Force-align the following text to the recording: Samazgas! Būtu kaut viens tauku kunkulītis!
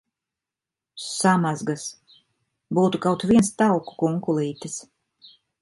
Samazgas! 1.07 1.83
Būtu 2.79 3.03
kaut 3.07 3.27
viens 3.33 3.55
tauku 3.63 3.99
kunkulītis! 4.03 4.83